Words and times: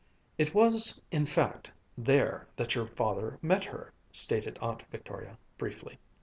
"It 0.39 0.55
was, 0.55 0.99
in 1.11 1.27
fact, 1.27 1.69
there 1.95 2.47
that 2.55 2.73
your 2.73 2.87
father 2.87 3.37
met 3.43 3.65
her," 3.65 3.93
stated 4.11 4.57
Aunt 4.59 4.81
Victoria 4.89 5.37
briefly. 5.59 5.99